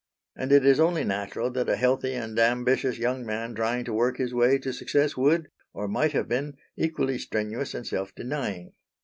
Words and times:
And 0.35 0.51
it 0.51 0.65
is 0.65 0.79
only 0.79 1.03
natural 1.03 1.51
that 1.51 1.69
a 1.69 1.75
healthy 1.75 2.13
and 2.13 2.39
ambitious 2.39 2.97
young 2.97 3.23
man 3.23 3.53
trying 3.53 3.85
to 3.85 3.93
work 3.93 4.17
his 4.17 4.33
way 4.33 4.57
to 4.57 4.73
success 4.73 5.15
would, 5.15 5.49
or 5.75 5.87
might 5.87 6.13
have 6.13 6.27
been, 6.27 6.57
equally 6.75 7.19
strenuous 7.19 7.75
and 7.75 7.85
self 7.85 8.15
denying. 8.15 8.73